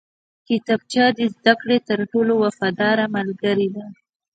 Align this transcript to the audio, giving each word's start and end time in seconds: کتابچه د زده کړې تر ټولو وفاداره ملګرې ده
کتابچه 0.47 1.05
د 1.17 1.19
زده 1.35 1.53
کړې 1.61 1.77
تر 1.89 1.99
ټولو 2.11 2.33
وفاداره 2.43 3.05
ملګرې 3.15 3.67
ده 3.75 3.85